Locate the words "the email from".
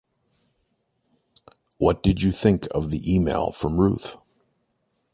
2.89-3.77